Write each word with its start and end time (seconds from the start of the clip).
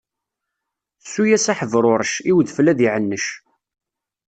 Ssu-yas 1.03 1.45
a 1.51 1.53
Ḥebrurec, 1.59 2.13
i 2.29 2.31
udfel 2.37 2.71
ad 2.71 2.79
iɛanec. 2.85 3.25